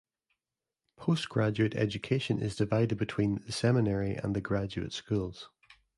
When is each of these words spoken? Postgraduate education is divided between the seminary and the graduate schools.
Postgraduate 0.97 1.75
education 1.75 2.39
is 2.41 2.55
divided 2.55 2.97
between 2.97 3.35
the 3.45 3.51
seminary 3.51 4.15
and 4.15 4.35
the 4.35 4.41
graduate 4.41 4.93
schools. 4.93 5.49